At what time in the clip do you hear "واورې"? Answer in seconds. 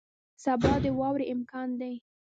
0.99-1.25